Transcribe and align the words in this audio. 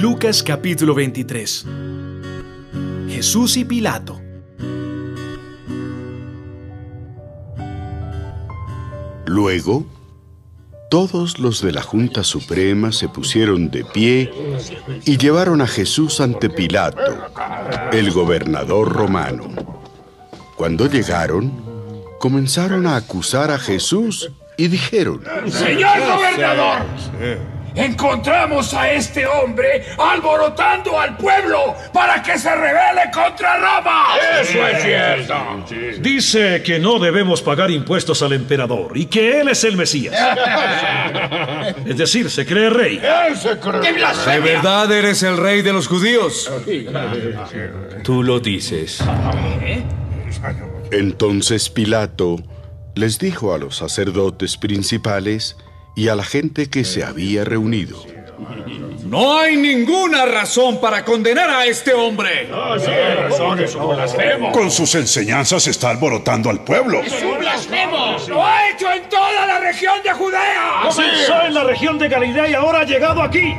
Lucas 0.00 0.42
capítulo 0.42 0.94
23. 0.94 1.66
Jesús 3.10 3.58
y 3.58 3.66
Pilato. 3.66 4.18
Luego, 9.26 9.84
todos 10.90 11.38
los 11.38 11.60
de 11.60 11.72
la 11.72 11.82
Junta 11.82 12.24
Suprema 12.24 12.92
se 12.92 13.10
pusieron 13.10 13.70
de 13.70 13.84
pie 13.84 14.32
y 15.04 15.18
llevaron 15.18 15.60
a 15.60 15.66
Jesús 15.66 16.22
ante 16.22 16.48
Pilato, 16.48 17.28
el 17.92 18.10
gobernador 18.10 18.90
romano. 18.90 19.50
Cuando 20.56 20.86
llegaron, 20.86 21.52
comenzaron 22.18 22.86
a 22.86 22.96
acusar 22.96 23.50
a 23.50 23.58
Jesús 23.58 24.32
y 24.56 24.68
dijeron, 24.68 25.22
Señor 25.46 26.00
gobernador, 26.00 26.86
encontramos 27.74 28.74
a 28.74 28.90
este 28.92 29.26
hombre 29.26 29.84
alborotando 29.98 30.98
al 30.98 31.16
pueblo 31.16 31.74
para 31.92 32.22
que 32.22 32.38
se 32.38 32.54
rebele 32.54 33.10
contra 33.12 33.56
Roma. 33.58 34.04
Eso 34.40 34.66
es 34.66 34.82
cierto. 34.82 35.64
Dice 36.00 36.62
que 36.62 36.78
no 36.78 36.98
debemos 36.98 37.42
pagar 37.42 37.70
impuestos 37.70 38.22
al 38.22 38.32
emperador 38.32 38.96
y 38.96 39.06
que 39.06 39.40
él 39.40 39.48
es 39.48 39.64
el 39.64 39.76
Mesías. 39.76 40.14
Es 41.86 41.96
decir, 41.96 42.30
se 42.30 42.46
cree 42.46 42.70
rey. 42.70 42.98
¡Qué 42.98 43.06
¿De 43.80 43.92
blasfemia! 43.92 44.40
verdad 44.40 44.90
eres 44.92 45.22
el 45.22 45.36
rey 45.36 45.62
de 45.62 45.72
los 45.72 45.86
judíos? 45.88 46.50
Tú 48.02 48.22
lo 48.22 48.40
dices. 48.40 49.02
Entonces 50.90 51.70
Pilato 51.70 52.36
les 52.94 53.18
dijo 53.18 53.54
a 53.54 53.58
los 53.58 53.76
sacerdotes 53.76 54.56
principales 54.56 55.56
y 55.94 56.08
a 56.08 56.14
la 56.14 56.24
gente 56.24 56.68
que 56.70 56.84
se 56.84 57.04
había 57.04 57.44
reunido, 57.44 58.04
No 59.04 59.38
hay 59.38 59.56
ninguna 59.56 60.24
razón 60.24 60.80
para 60.80 61.04
condenar 61.04 61.50
a 61.50 61.66
este 61.66 61.92
hombre. 61.92 62.48
Con 64.52 64.70
sus 64.70 64.94
enseñanzas 64.94 65.66
está 65.66 65.90
alborotando 65.90 66.48
al 66.48 66.62
pueblo. 66.62 67.02
¡Lo 68.28 68.46
ha 68.46 68.70
hecho 68.70 68.92
en 68.92 69.08
toda 69.08 69.46
la 69.46 69.58
región 69.58 70.02
de 70.04 70.12
Judea! 70.12 70.82
Comenzó 70.82 71.42
en 71.42 71.54
la 71.54 71.64
región 71.64 71.98
de 71.98 72.08
Galilea 72.08 72.48
y 72.50 72.54
ahora 72.54 72.80
ha 72.80 72.84
llegado 72.84 73.22
aquí. 73.22 73.52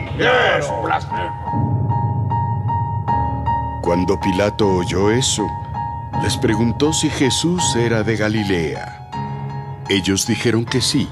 Cuando 3.82 4.20
Pilato 4.20 4.68
oyó 4.68 5.12
eso, 5.12 5.46
les 6.24 6.38
preguntó 6.38 6.94
si 6.94 7.10
Jesús 7.10 7.62
era 7.76 8.04
de 8.04 8.16
Galilea. 8.16 9.10
Ellos 9.90 10.28
dijeron 10.28 10.64
que 10.64 10.80
sí, 10.80 11.10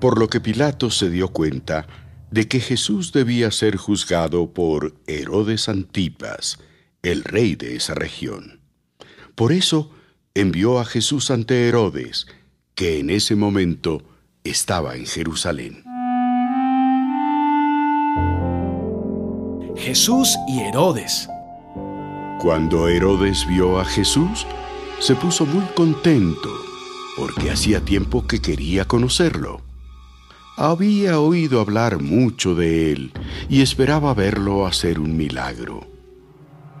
por 0.00 0.18
lo 0.18 0.28
que 0.28 0.40
Pilato 0.40 0.90
se 0.90 1.10
dio 1.10 1.28
cuenta 1.28 1.86
de 2.30 2.48
que 2.48 2.60
Jesús 2.60 3.12
debía 3.12 3.50
ser 3.50 3.76
juzgado 3.76 4.52
por 4.52 4.94
Herodes 5.06 5.68
Antipas, 5.68 6.58
el 7.02 7.24
rey 7.24 7.56
de 7.56 7.76
esa 7.76 7.94
región. 7.94 8.60
Por 9.34 9.52
eso 9.52 9.90
envió 10.34 10.78
a 10.78 10.84
Jesús 10.84 11.30
ante 11.30 11.68
Herodes, 11.68 12.26
que 12.74 13.00
en 13.00 13.10
ese 13.10 13.34
momento 13.34 14.02
estaba 14.44 14.96
en 14.96 15.06
Jerusalén. 15.06 15.84
Jesús 19.76 20.36
y 20.48 20.60
Herodes. 20.60 21.28
Cuando 22.40 22.88
Herodes 22.88 23.46
vio 23.48 23.80
a 23.80 23.84
Jesús, 23.84 24.46
se 24.98 25.14
puso 25.14 25.46
muy 25.46 25.64
contento, 25.74 26.50
porque 27.16 27.50
hacía 27.50 27.80
tiempo 27.80 28.26
que 28.26 28.40
quería 28.40 28.84
conocerlo. 28.84 29.69
Había 30.62 31.20
oído 31.20 31.58
hablar 31.58 32.02
mucho 32.02 32.54
de 32.54 32.92
él 32.92 33.12
y 33.48 33.62
esperaba 33.62 34.12
verlo 34.12 34.66
hacer 34.66 35.00
un 35.00 35.16
milagro. 35.16 35.88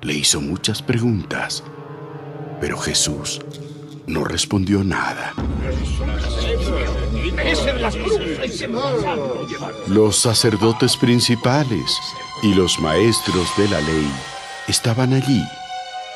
Le 0.02 0.12
hizo 0.12 0.42
muchas 0.42 0.82
preguntas, 0.82 1.64
pero 2.60 2.76
Jesús 2.76 3.40
no 4.06 4.24
respondió 4.24 4.84
nada. 4.84 5.32
Los 9.86 10.16
sacerdotes 10.18 10.98
principales 10.98 11.98
y 12.42 12.52
los 12.52 12.78
maestros 12.80 13.48
de 13.56 13.66
la 13.66 13.80
ley 13.80 14.12
estaban 14.68 15.14
allí 15.14 15.42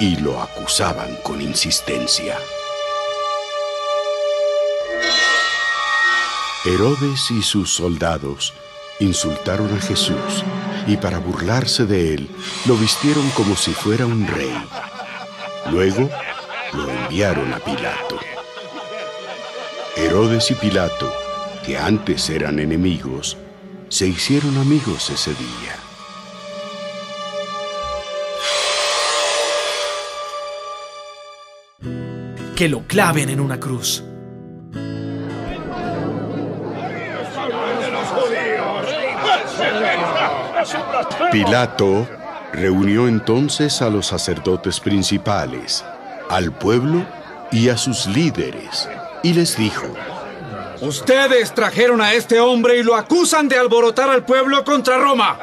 y 0.01 0.17
lo 0.17 0.39
acusaban 0.43 1.17
con 1.23 1.41
insistencia. 1.41 2.37
Herodes 6.67 7.31
y 7.31 7.43
sus 7.43 7.75
soldados 7.75 8.55
insultaron 8.99 9.71
a 9.77 9.81
Jesús 9.83 10.43
y 10.87 10.97
para 10.97 11.19
burlarse 11.19 11.85
de 11.85 12.15
él 12.15 12.31
lo 12.65 12.75
vistieron 12.75 13.29
como 13.31 13.55
si 13.55 13.73
fuera 13.73 14.07
un 14.07 14.27
rey. 14.27 14.57
Luego 15.71 16.09
lo 16.73 16.89
enviaron 16.89 17.53
a 17.53 17.59
Pilato. 17.59 18.19
Herodes 19.95 20.51
y 20.53 20.55
Pilato, 20.55 21.13
que 21.67 21.77
antes 21.77 22.31
eran 22.31 22.59
enemigos, 22.59 23.37
se 23.91 24.07
hicieron 24.07 24.57
amigos 24.57 25.11
ese 25.11 25.35
día. 25.35 25.77
Que 32.57 32.71
lo 32.71 32.87
claven 32.87 33.29
en 33.29 33.41
una 33.41 33.61
cruz. 33.61 34.03
Pilato 41.31 42.09
reunió 42.53 43.09
entonces 43.09 43.83
a 43.83 43.91
los 43.91 44.07
sacerdotes 44.07 44.81
principales, 44.81 45.85
al 46.31 46.53
pueblo 46.53 47.05
y 47.51 47.69
a 47.69 47.77
sus 47.77 48.07
líderes, 48.07 48.89
y 49.23 49.35
les 49.35 49.57
dijo, 49.57 49.87
Ustedes 50.81 51.55
trajeron 51.55 52.01
a 52.01 52.13
este 52.13 52.41
hombre 52.41 52.77
y 52.79 52.83
lo 52.83 52.95
acusan 52.95 53.49
de 53.49 53.59
alborotar 53.59 54.11
al 54.11 54.25
pueblo 54.25 54.65
contra 54.65 54.99
Roma. 54.99 55.39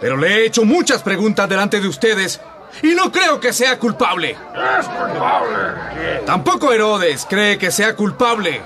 Pero 0.00 0.16
le 0.16 0.28
he 0.28 0.46
hecho 0.46 0.64
muchas 0.64 1.02
preguntas 1.02 1.48
delante 1.48 1.80
de 1.80 1.88
ustedes 1.88 2.40
y 2.82 2.88
no 2.88 3.12
creo 3.12 3.38
que 3.38 3.52
sea 3.52 3.78
culpable. 3.78 4.36
Tampoco 6.26 6.72
Herodes 6.72 7.26
cree 7.28 7.56
que 7.56 7.70
sea 7.70 7.94
culpable. 7.94 8.60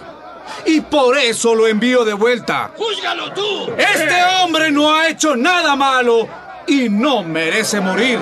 Y 0.67 0.81
por 0.81 1.17
eso 1.17 1.55
lo 1.55 1.67
envío 1.67 2.05
de 2.05 2.15
vuelta. 2.15 2.71
¡Júzgalo 2.77 3.33
tú! 3.33 3.73
Este 3.77 4.23
hombre 4.43 4.71
no 4.71 4.95
ha 4.95 5.09
hecho 5.09 5.37
nada 5.37 5.77
malo 5.77 6.29
y 6.67 6.89
no 6.89 7.23
merece 7.23 7.81
morir. 7.81 8.19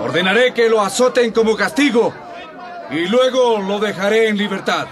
Ordenaré 0.00 0.52
que 0.54 0.68
lo 0.68 0.80
azoten 0.80 1.30
como 1.32 1.56
castigo 1.56 2.12
y 2.90 3.06
luego 3.06 3.58
lo 3.58 3.78
dejaré 3.78 4.28
en 4.28 4.36
libertad. 4.36 4.86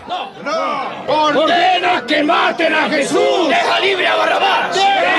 ¡Ordena 1.07 2.05
que 2.07 2.23
maten 2.23 2.75
a 2.75 2.89
Jesús! 2.89 3.49
¡Deja 3.49 3.81
libre 3.81 4.07
a 4.07 4.15
Barrabás! 4.17 4.75
¡Deja 4.75 5.18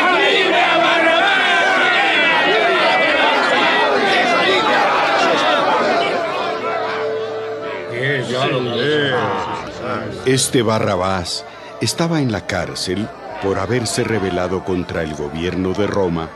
Este 10.30 10.62
Barrabás 10.62 11.44
estaba 11.82 12.22
en 12.22 12.32
la 12.32 12.46
cárcel 12.46 13.10
por 13.42 13.58
haberse 13.58 14.04
rebelado 14.04 14.64
contra 14.64 15.02
el 15.02 15.16
gobierno 15.16 15.74
de 15.74 15.88
Roma 15.88 16.30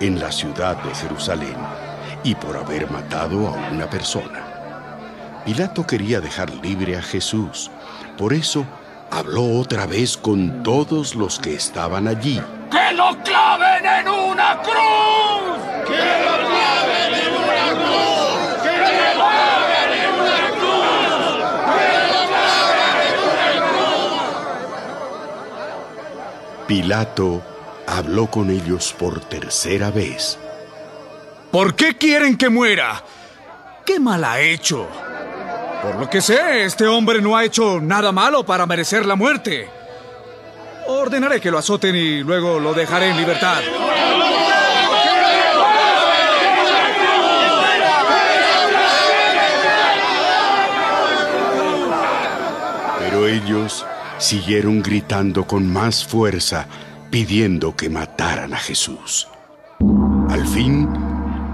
en 0.00 0.18
la 0.18 0.32
ciudad 0.32 0.82
de 0.82 0.94
Jerusalén 0.94 1.54
y 2.22 2.34
por 2.36 2.56
haber 2.56 2.90
matado 2.90 3.48
a 3.48 3.52
una 3.70 3.90
persona. 3.90 5.42
Pilato 5.44 5.86
quería 5.86 6.22
dejar 6.22 6.54
libre 6.54 6.96
a 6.96 7.02
Jesús, 7.02 7.70
por 8.16 8.32
eso 8.32 8.64
habló 9.10 9.60
otra 9.60 9.84
vez 9.84 10.16
con 10.16 10.62
todos 10.62 11.14
los 11.14 11.38
que 11.38 11.52
estaban 11.54 12.08
allí. 12.08 12.40
¡Que 12.70 12.94
lo 12.94 13.14
claven 13.24 13.84
en 13.84 14.08
una 14.08 14.58
cruz! 14.62 15.60
¡Que 15.86 16.00
lo 16.24 16.48
claven 16.48 17.12
en 17.12 17.34
una 17.36 17.72
cruz! 17.76 18.62
¡Que 18.62 18.76
lo 18.80 19.20
claven 19.20 19.92
en 20.00 20.14
una 20.16 20.48
cruz! 20.56 21.44
¡Que 21.76 21.92
lo 22.08 22.20
claven 22.32 22.96
en 23.04 23.18
una 23.20 23.54
cruz! 23.68 24.24
Pilato 26.66 27.42
habló 27.86 28.26
con 28.28 28.50
ellos 28.50 28.94
por 28.98 29.20
tercera 29.20 29.90
vez. 29.90 30.38
¿Por 31.50 31.74
qué 31.74 31.96
quieren 31.98 32.38
que 32.38 32.48
muera? 32.48 33.02
¿Qué 33.84 34.00
mal 34.00 34.24
ha 34.24 34.40
hecho? 34.40 34.88
Por 35.82 35.96
lo 35.96 36.08
que 36.08 36.22
sé, 36.22 36.64
este 36.64 36.86
hombre 36.86 37.20
no 37.20 37.36
ha 37.36 37.44
hecho 37.44 37.80
nada 37.80 38.12
malo 38.12 38.46
para 38.46 38.64
merecer 38.64 39.04
la 39.04 39.14
muerte. 39.14 39.68
Ordenaré 40.86 41.40
que 41.40 41.50
lo 41.50 41.58
azoten 41.58 41.94
y 41.94 42.22
luego 42.22 42.58
lo 42.58 42.72
dejaré 42.72 43.10
en 43.10 43.18
libertad. 43.18 43.60
Pero 52.98 53.26
ellos 53.26 53.84
siguieron 54.18 54.82
gritando 54.82 55.46
con 55.46 55.70
más 55.70 56.04
fuerza, 56.04 56.66
pidiendo 57.10 57.76
que 57.76 57.90
mataran 57.90 58.54
a 58.54 58.58
Jesús. 58.58 59.28
Al 60.28 60.46
fin, 60.46 60.88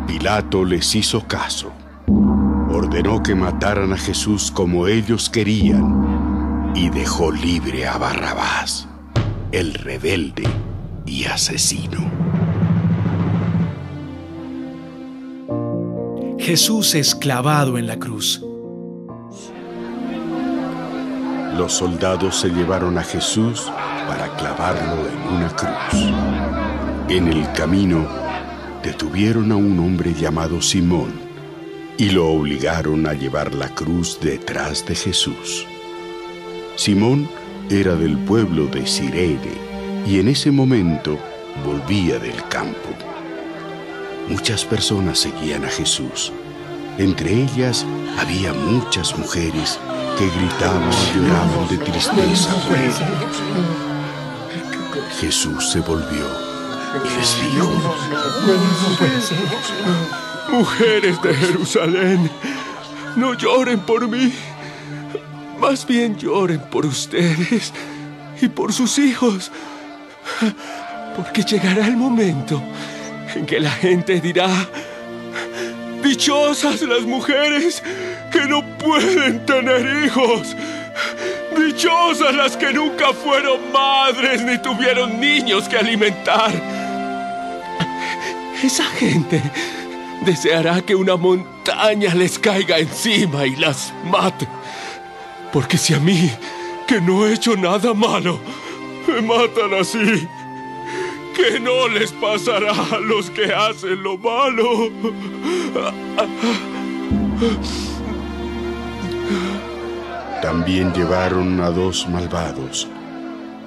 Pilato 0.06 0.64
les 0.64 0.94
hizo 0.94 1.26
caso. 1.26 1.72
Ordenó 2.72 3.22
que 3.22 3.34
mataran 3.34 3.92
a 3.92 3.96
Jesús 3.96 4.50
como 4.50 4.86
ellos 4.86 5.28
querían 5.28 6.72
y 6.74 6.88
dejó 6.88 7.32
libre 7.32 7.86
a 7.86 7.98
Barrabás, 7.98 8.88
el 9.52 9.74
rebelde 9.74 10.44
y 11.06 11.24
asesino. 11.24 12.10
Jesús 16.38 16.94
es 16.94 17.14
clavado 17.14 17.76
en 17.76 17.86
la 17.86 17.98
cruz. 17.98 18.42
Los 21.60 21.74
soldados 21.74 22.40
se 22.40 22.48
llevaron 22.48 22.96
a 22.96 23.02
Jesús 23.02 23.70
para 24.08 24.34
clavarlo 24.38 25.06
en 25.06 25.34
una 25.34 25.50
cruz. 25.50 26.10
En 27.10 27.28
el 27.28 27.52
camino 27.52 28.08
detuvieron 28.82 29.52
a 29.52 29.56
un 29.56 29.78
hombre 29.78 30.14
llamado 30.14 30.62
Simón 30.62 31.12
y 31.98 32.12
lo 32.12 32.28
obligaron 32.28 33.06
a 33.06 33.12
llevar 33.12 33.54
la 33.54 33.68
cruz 33.74 34.18
detrás 34.22 34.86
de 34.86 34.94
Jesús. 34.94 35.66
Simón 36.76 37.28
era 37.68 37.94
del 37.94 38.16
pueblo 38.16 38.64
de 38.64 38.86
Sirene 38.86 39.52
y 40.06 40.18
en 40.18 40.28
ese 40.28 40.50
momento 40.50 41.18
volvía 41.62 42.18
del 42.18 42.42
campo. 42.48 42.88
Muchas 44.30 44.64
personas 44.64 45.18
seguían 45.18 45.66
a 45.66 45.68
Jesús. 45.68 46.32
Entre 46.96 47.34
ellas 47.34 47.84
había 48.18 48.54
muchas 48.54 49.18
mujeres 49.18 49.78
que 50.20 50.28
gritaban 50.38 50.90
y 50.92 51.18
lloraban 51.18 51.68
de 51.68 51.78
tristeza. 51.78 52.50
Jesús 55.18 55.70
se 55.70 55.80
volvió 55.80 56.26
y 57.02 57.08
les 57.16 57.40
dijo, 57.40 57.96
Mujeres 60.50 61.22
de 61.22 61.34
Jerusalén, 61.34 62.30
no 63.16 63.32
lloren 63.32 63.80
por 63.80 64.06
mí, 64.08 64.30
más 65.58 65.86
bien 65.86 66.18
lloren 66.18 66.60
por 66.70 66.84
ustedes 66.84 67.72
y 68.42 68.48
por 68.48 68.74
sus 68.74 68.98
hijos, 68.98 69.50
porque 71.16 71.44
llegará 71.44 71.86
el 71.86 71.96
momento 71.96 72.62
en 73.34 73.46
que 73.46 73.58
la 73.58 73.70
gente 73.70 74.20
dirá, 74.20 74.50
dichosas 76.02 76.82
las 76.82 77.04
mujeres 77.04 77.82
que 78.40 78.48
no 78.48 78.62
pueden 78.78 79.44
tener 79.44 80.04
hijos. 80.04 80.56
Dichosas 81.56 82.34
las 82.34 82.56
que 82.56 82.72
nunca 82.72 83.12
fueron 83.12 83.70
madres 83.72 84.42
ni 84.42 84.56
tuvieron 84.58 85.20
niños 85.20 85.68
que 85.68 85.76
alimentar. 85.76 86.52
Esa 88.62 88.84
gente 88.84 89.42
deseará 90.24 90.80
que 90.80 90.94
una 90.94 91.16
montaña 91.16 92.14
les 92.14 92.38
caiga 92.38 92.78
encima 92.78 93.46
y 93.46 93.56
las 93.56 93.92
mate. 94.04 94.48
Porque 95.52 95.76
si 95.76 95.92
a 95.94 95.98
mí, 95.98 96.30
que 96.86 97.00
no 97.00 97.26
he 97.26 97.34
hecho 97.34 97.56
nada 97.56 97.92
malo, 97.92 98.40
me 99.06 99.20
matan 99.20 99.74
así, 99.78 100.28
¿qué 101.36 101.60
no 101.60 101.88
les 101.88 102.12
pasará 102.12 102.72
a 102.72 103.00
los 103.00 103.30
que 103.30 103.52
hacen 103.52 104.02
lo 104.02 104.16
malo? 104.16 104.90
También 110.42 110.94
llevaron 110.94 111.60
a 111.60 111.70
dos 111.70 112.08
malvados 112.08 112.88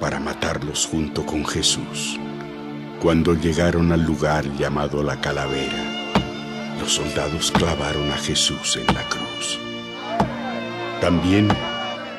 para 0.00 0.18
matarlos 0.18 0.88
junto 0.90 1.24
con 1.24 1.46
Jesús. 1.46 2.18
Cuando 3.00 3.34
llegaron 3.34 3.92
al 3.92 4.02
lugar 4.02 4.44
llamado 4.56 5.00
la 5.04 5.20
calavera, 5.20 6.12
los 6.80 6.94
soldados 6.94 7.52
clavaron 7.52 8.10
a 8.10 8.16
Jesús 8.16 8.76
en 8.76 8.92
la 8.92 9.02
cruz. 9.04 9.60
También 11.00 11.46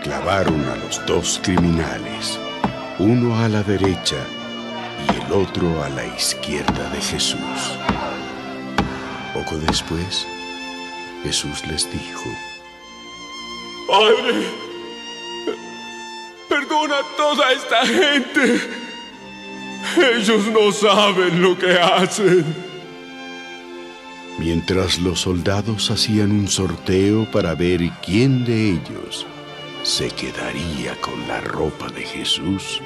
clavaron 0.01 0.63
a 0.69 0.75
los 0.77 1.05
dos 1.05 1.41
criminales, 1.43 2.39
uno 2.97 3.37
a 3.37 3.49
la 3.49 3.61
derecha 3.61 4.23
y 5.05 5.21
el 5.21 5.33
otro 5.33 5.83
a 5.83 5.89
la 5.89 6.05
izquierda 6.05 6.89
de 6.91 7.01
Jesús. 7.01 7.77
Poco 9.33 9.57
después, 9.57 10.25
Jesús 11.23 11.67
les 11.67 11.91
dijo, 11.91 12.29
Padre, 13.95 14.33
perdona 16.49 16.95
a 16.95 17.15
toda 17.15 17.53
esta 17.53 17.85
gente. 17.85 18.59
Ellos 20.17 20.47
no 20.47 20.73
saben 20.73 21.41
lo 21.41 21.57
que 21.57 21.79
hacen. 21.79 22.45
Mientras 24.37 24.99
los 24.99 25.21
soldados 25.21 25.91
hacían 25.91 26.31
un 26.31 26.49
sorteo 26.49 27.31
para 27.31 27.55
ver 27.55 27.89
quién 28.05 28.43
de 28.43 28.71
ellos 28.71 29.25
se 29.83 30.09
quedaría 30.09 30.99
con 30.99 31.25
la 31.29 31.39
ropa 31.39 31.87
de 31.87 32.01
Jesús, 32.01 32.81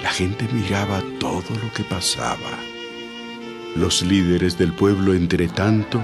la 0.00 0.10
gente 0.10 0.46
miraba 0.52 1.02
todo 1.18 1.50
lo 1.60 1.72
que 1.72 1.82
pasaba. 1.82 2.56
Los 3.74 4.02
líderes 4.02 4.56
del 4.58 4.72
pueblo, 4.72 5.12
entre 5.12 5.48
tanto, 5.48 6.00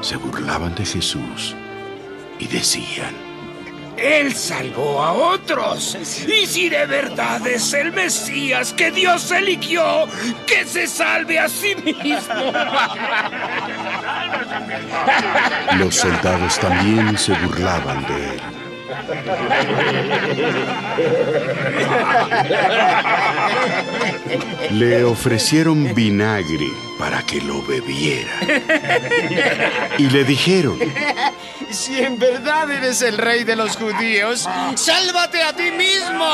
se 0.00 0.16
burlaban 0.16 0.74
de 0.74 0.84
Jesús 0.84 1.54
y 2.38 2.46
decían, 2.46 3.27
Él 3.98 4.34
salvó 4.34 5.02
a 5.02 5.12
otros. 5.12 5.96
Y 6.26 6.46
si 6.46 6.68
de 6.68 6.86
verdad 6.86 7.46
es 7.46 7.72
el 7.72 7.92
Mesías 7.92 8.72
que 8.72 8.90
Dios 8.90 9.30
eligió, 9.30 10.06
que 10.46 10.64
se 10.64 10.86
salve 10.86 11.38
a 11.38 11.48
sí 11.48 11.74
mismo. 11.74 12.34
Los 15.78 15.96
soldados 15.96 16.58
también 16.58 17.16
se 17.18 17.32
burlaban 17.34 18.06
de 18.06 18.34
él. 18.34 18.40
Le 24.70 25.04
ofrecieron 25.04 25.94
vinagre 25.94 26.68
para 26.98 27.22
que 27.22 27.40
lo 27.40 27.62
bebiera. 27.62 28.32
Y 29.98 30.10
le 30.10 30.24
dijeron, 30.24 30.78
Si 31.70 31.98
en 31.98 32.18
verdad 32.18 32.70
eres 32.70 33.02
el 33.02 33.18
rey 33.18 33.44
de 33.44 33.56
los 33.56 33.76
judíos, 33.76 34.48
sálvate 34.74 35.42
a 35.42 35.52
ti 35.54 35.70
mismo. 35.70 36.28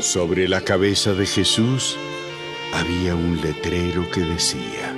sobre 0.00 0.48
la 0.48 0.60
cabeza 0.60 1.14
de 1.14 1.26
Jesús 1.26 1.96
había 2.72 3.14
un 3.14 3.40
letrero 3.40 4.10
que 4.10 4.20
decía, 4.20 4.94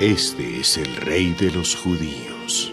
Este 0.00 0.60
es 0.60 0.76
el 0.76 0.96
rey 0.96 1.32
de 1.38 1.50
los 1.50 1.76
judíos. 1.76 2.72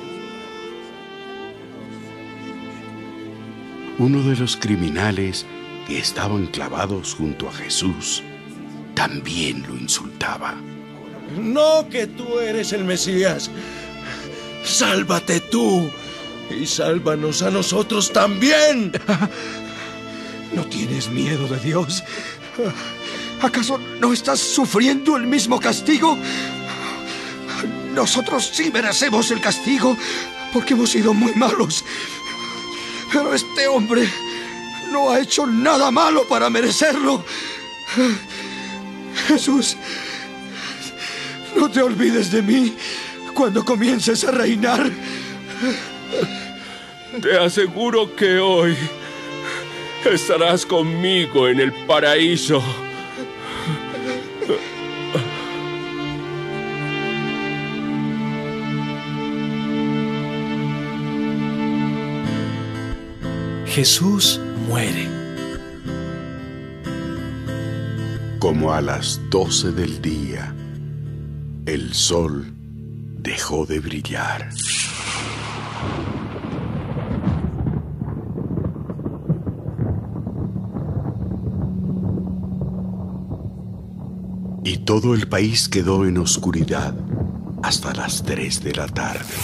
Uno 3.97 4.21
de 4.23 4.35
los 4.35 4.57
criminales 4.57 5.45
que 5.87 5.99
estaban 5.99 6.47
clavados 6.47 7.15
junto 7.15 7.49
a 7.49 7.53
Jesús 7.53 8.23
también 8.95 9.63
lo 9.67 9.75
insultaba. 9.75 10.55
No 11.37 11.87
que 11.89 12.07
tú 12.07 12.39
eres 12.39 12.73
el 12.73 12.83
Mesías. 12.83 13.49
Sálvate 14.63 15.39
tú 15.39 15.89
y 16.49 16.65
sálvanos 16.65 17.41
a 17.41 17.51
nosotros 17.51 18.11
también. 18.11 18.91
¿No 20.53 20.65
tienes 20.65 21.09
miedo 21.09 21.47
de 21.47 21.59
Dios? 21.59 22.03
¿Acaso 23.41 23.79
no 23.99 24.11
estás 24.11 24.39
sufriendo 24.39 25.15
el 25.15 25.27
mismo 25.27 25.59
castigo? 25.59 26.17
Nosotros 27.93 28.49
sí 28.53 28.71
merecemos 28.71 29.31
el 29.31 29.41
castigo 29.41 29.95
porque 30.51 30.73
hemos 30.73 30.89
sido 30.89 31.13
muy 31.13 31.33
malos. 31.35 31.83
Pero 33.11 33.33
este 33.33 33.67
hombre 33.67 34.09
no 34.91 35.11
ha 35.11 35.19
hecho 35.19 35.45
nada 35.45 35.91
malo 35.91 36.27
para 36.27 36.49
merecerlo. 36.49 37.23
Jesús, 39.27 39.77
no 41.59 41.69
te 41.69 41.81
olvides 41.81 42.31
de 42.31 42.41
mí 42.41 42.73
cuando 43.33 43.65
comiences 43.65 44.23
a 44.23 44.31
reinar. 44.31 44.89
Te 47.21 47.37
aseguro 47.37 48.15
que 48.15 48.39
hoy 48.39 48.77
estarás 50.05 50.65
conmigo 50.65 51.49
en 51.49 51.59
el 51.59 51.73
paraíso. 51.85 52.63
Jesús 63.65 64.39
muere. 64.67 65.07
Como 68.39 68.73
a 68.73 68.79
las 68.79 69.19
doce 69.29 69.71
del 69.71 70.01
día, 70.01 70.55
el 71.69 71.93
sol 71.93 72.51
dejó 73.19 73.67
de 73.67 73.79
brillar. 73.79 74.49
Y 84.63 84.77
todo 84.77 85.13
el 85.13 85.27
país 85.29 85.69
quedó 85.69 86.07
en 86.07 86.17
oscuridad 86.17 86.95
hasta 87.61 87.93
las 87.93 88.23
3 88.23 88.63
de 88.63 88.73
la 88.73 88.87
tarde. 88.87 89.35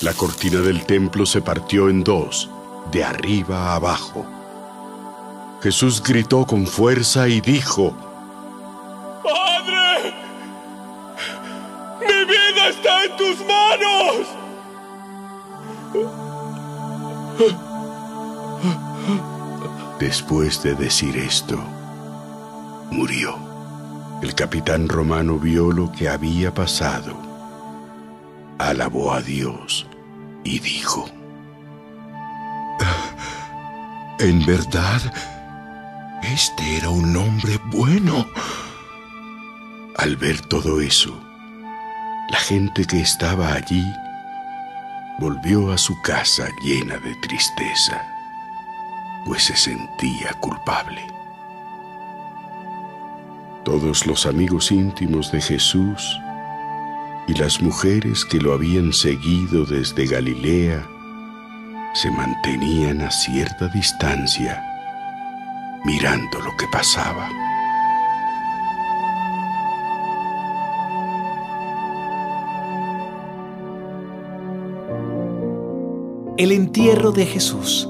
La 0.00 0.14
cortina 0.14 0.60
del 0.60 0.86
templo 0.86 1.26
se 1.26 1.42
partió 1.42 1.90
en 1.90 2.02
dos, 2.02 2.48
de 2.90 3.04
arriba 3.04 3.72
a 3.72 3.74
abajo. 3.74 4.24
Jesús 5.62 6.02
gritó 6.02 6.46
con 6.46 6.66
fuerza 6.66 7.28
y 7.28 7.42
dijo, 7.42 8.11
Después 19.98 20.62
de 20.62 20.74
decir 20.74 21.16
esto, 21.16 21.58
murió. 22.90 23.36
El 24.22 24.34
capitán 24.34 24.88
romano 24.88 25.38
vio 25.38 25.72
lo 25.72 25.90
que 25.90 26.08
había 26.08 26.54
pasado, 26.54 27.16
alabó 28.58 29.12
a 29.12 29.20
Dios 29.20 29.86
y 30.44 30.58
dijo, 30.60 31.08
En 34.18 34.44
verdad, 34.46 35.00
este 36.22 36.76
era 36.76 36.88
un 36.90 37.16
hombre 37.16 37.58
bueno. 37.72 38.26
Al 39.96 40.16
ver 40.16 40.40
todo 40.42 40.80
eso, 40.80 41.20
la 42.30 42.38
gente 42.38 42.84
que 42.84 43.00
estaba 43.00 43.52
allí 43.52 43.84
volvió 45.22 45.70
a 45.70 45.78
su 45.78 46.02
casa 46.02 46.48
llena 46.64 46.98
de 46.98 47.14
tristeza, 47.14 48.04
pues 49.24 49.44
se 49.44 49.54
sentía 49.56 50.32
culpable. 50.40 51.00
Todos 53.64 54.04
los 54.04 54.26
amigos 54.26 54.72
íntimos 54.72 55.30
de 55.30 55.40
Jesús 55.40 56.18
y 57.28 57.34
las 57.34 57.62
mujeres 57.62 58.24
que 58.24 58.38
lo 58.38 58.52
habían 58.52 58.92
seguido 58.92 59.64
desde 59.64 60.06
Galilea 60.06 60.84
se 61.94 62.10
mantenían 62.10 63.00
a 63.02 63.10
cierta 63.12 63.68
distancia 63.68 64.60
mirando 65.84 66.40
lo 66.40 66.50
que 66.56 66.66
pasaba. 66.66 67.28
El 76.42 76.50
entierro 76.50 77.12
de 77.12 77.24
Jesús. 77.24 77.88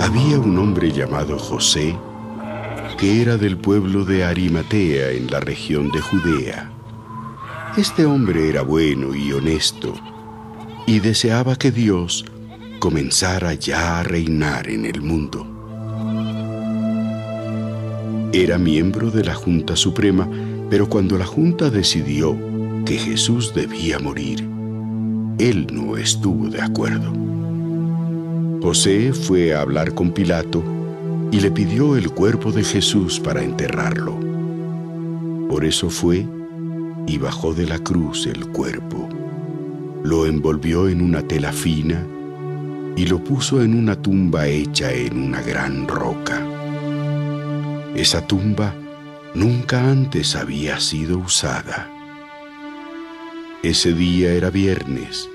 Había 0.00 0.40
un 0.40 0.58
hombre 0.58 0.90
llamado 0.90 1.38
José 1.38 1.96
que 2.98 3.22
era 3.22 3.36
del 3.36 3.56
pueblo 3.56 4.04
de 4.04 4.24
Arimatea 4.24 5.12
en 5.12 5.30
la 5.30 5.38
región 5.38 5.92
de 5.92 6.00
Judea. 6.00 6.72
Este 7.76 8.06
hombre 8.06 8.48
era 8.48 8.62
bueno 8.62 9.14
y 9.14 9.30
honesto 9.30 9.94
y 10.84 10.98
deseaba 10.98 11.54
que 11.54 11.70
Dios 11.70 12.24
comenzara 12.80 13.54
ya 13.54 14.00
a 14.00 14.02
reinar 14.02 14.68
en 14.68 14.84
el 14.84 15.00
mundo. 15.00 15.46
Era 18.32 18.58
miembro 18.58 19.12
de 19.12 19.22
la 19.22 19.36
Junta 19.36 19.76
Suprema, 19.76 20.28
pero 20.68 20.88
cuando 20.88 21.16
la 21.16 21.24
Junta 21.24 21.70
decidió 21.70 22.36
que 22.84 22.98
Jesús 22.98 23.54
debía 23.54 24.00
morir, 24.00 24.55
él 25.38 25.66
no 25.70 25.96
estuvo 25.96 26.48
de 26.48 26.62
acuerdo. 26.62 27.12
José 28.62 29.12
fue 29.12 29.54
a 29.54 29.60
hablar 29.60 29.94
con 29.94 30.10
Pilato 30.10 30.62
y 31.30 31.40
le 31.40 31.50
pidió 31.50 31.96
el 31.96 32.10
cuerpo 32.10 32.52
de 32.52 32.64
Jesús 32.64 33.20
para 33.20 33.42
enterrarlo. 33.42 34.18
Por 35.48 35.64
eso 35.64 35.90
fue 35.90 36.26
y 37.06 37.18
bajó 37.18 37.54
de 37.54 37.66
la 37.66 37.78
cruz 37.78 38.26
el 38.26 38.46
cuerpo, 38.48 39.08
lo 40.02 40.26
envolvió 40.26 40.88
en 40.88 41.00
una 41.00 41.22
tela 41.22 41.52
fina 41.52 42.04
y 42.96 43.06
lo 43.06 43.22
puso 43.22 43.62
en 43.62 43.74
una 43.74 43.94
tumba 43.94 44.46
hecha 44.46 44.92
en 44.92 45.22
una 45.22 45.42
gran 45.42 45.86
roca. 45.86 46.42
Esa 47.94 48.26
tumba 48.26 48.74
nunca 49.34 49.90
antes 49.90 50.34
había 50.34 50.80
sido 50.80 51.18
usada. 51.18 51.95
Ese 53.62 53.94
día 53.94 54.32
era 54.32 54.50
viernes 54.50 55.28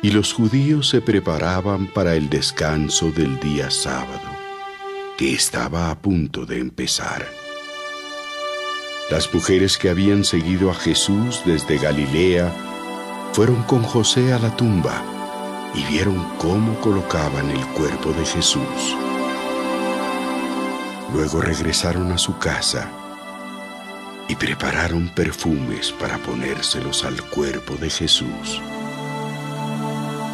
y 0.00 0.10
los 0.10 0.32
judíos 0.32 0.88
se 0.88 1.00
preparaban 1.00 1.86
para 1.88 2.14
el 2.14 2.30
descanso 2.30 3.10
del 3.10 3.38
día 3.40 3.70
sábado, 3.70 4.28
que 5.18 5.34
estaba 5.34 5.90
a 5.90 5.98
punto 5.98 6.46
de 6.46 6.60
empezar. 6.60 7.26
Las 9.10 9.32
mujeres 9.34 9.76
que 9.76 9.90
habían 9.90 10.24
seguido 10.24 10.70
a 10.70 10.74
Jesús 10.74 11.42
desde 11.44 11.78
Galilea 11.78 12.50
fueron 13.32 13.62
con 13.64 13.82
José 13.82 14.32
a 14.32 14.38
la 14.38 14.56
tumba 14.56 15.02
y 15.74 15.84
vieron 15.84 16.24
cómo 16.38 16.80
colocaban 16.80 17.50
el 17.50 17.66
cuerpo 17.68 18.12
de 18.12 18.24
Jesús. 18.24 18.96
Luego 21.12 21.40
regresaron 21.40 22.12
a 22.12 22.18
su 22.18 22.38
casa 22.38 23.01
y 24.28 24.36
prepararon 24.36 25.08
perfumes 25.08 25.92
para 25.92 26.18
ponérselos 26.18 27.04
al 27.04 27.22
cuerpo 27.30 27.74
de 27.76 27.90
Jesús. 27.90 28.60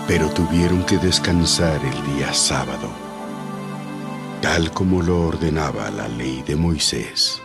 Pero 0.06 0.30
tuvieron 0.30 0.84
que 0.84 0.98
descansar 0.98 1.80
el 1.84 2.16
día 2.16 2.32
sábado, 2.32 2.90
tal 4.40 4.70
como 4.72 5.02
lo 5.02 5.26
ordenaba 5.26 5.90
la 5.90 6.08
ley 6.08 6.42
de 6.46 6.56
Moisés. 6.56 7.42